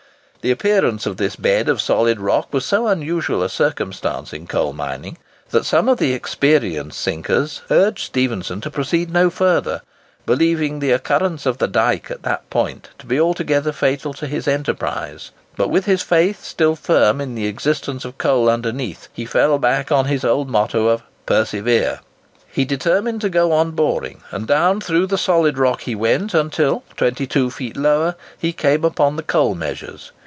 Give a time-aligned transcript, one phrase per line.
[0.43, 4.73] The appearance of this bed of solid rock was so unusual a circumstance in coal
[4.73, 5.19] mining,
[5.51, 9.83] that some experienced sinkers urged Stephenson to proceed no further,
[10.25, 14.47] believing the occurrence of the dyke at that point to be altogether fatal to his
[14.47, 15.29] enterprise.
[15.55, 19.91] But, with his faith still firm in the existence of coal underneath, he fell back
[19.91, 21.99] on his old motto of "Persevere."
[22.47, 26.81] He determined to go on boring; and down through the solid rock he went until,
[26.97, 30.11] twenty two feet lower, he came upon the coal measures.